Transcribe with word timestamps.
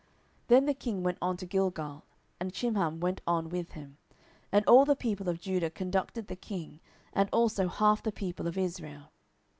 10:019:040 0.47 0.47
Then 0.47 0.65
the 0.65 0.73
king 0.73 1.03
went 1.03 1.17
on 1.21 1.37
to 1.37 1.45
Gilgal, 1.45 2.05
and 2.39 2.51
Chimham 2.51 2.99
went 2.99 3.21
on 3.27 3.49
with 3.49 3.73
him: 3.73 3.97
and 4.51 4.65
all 4.65 4.83
the 4.83 4.95
people 4.95 5.29
of 5.29 5.39
Judah 5.39 5.69
conducted 5.69 6.25
the 6.25 6.35
king, 6.35 6.79
and 7.13 7.29
also 7.31 7.67
half 7.67 8.01
the 8.01 8.11
people 8.11 8.47
of 8.47 8.57
Israel. 8.57 9.11